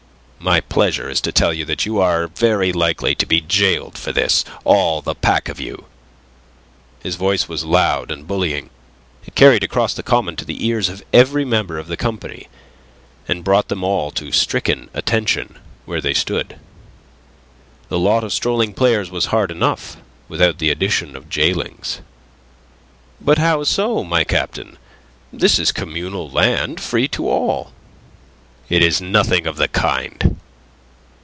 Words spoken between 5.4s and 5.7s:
of